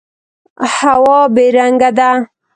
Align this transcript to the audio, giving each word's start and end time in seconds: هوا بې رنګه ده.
هوا 0.75 1.19
بې 1.35 1.45
رنګه 1.57 1.89
ده. 1.97 2.09